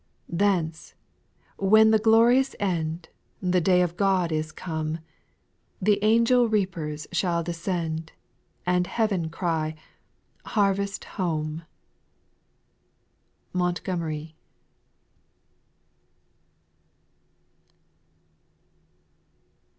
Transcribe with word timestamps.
7. 0.27 0.37
Thence, 0.39 0.95
when 1.57 1.91
the 1.91 1.99
glorious 1.99 2.55
end, 2.59 3.09
The 3.39 3.61
day 3.61 3.83
of 3.83 3.97
God 3.97 4.31
is 4.31 4.51
come. 4.51 4.97
The 5.79 5.99
angel 6.03 6.49
reapers 6.49 7.05
shall 7.11 7.43
descend, 7.43 8.11
And 8.65 8.87
heaven 8.87 9.29
cry," 9.29 9.75
Harvest 10.57 11.05
home." 11.05 11.65
MOirrGOMEBT. 13.53 14.33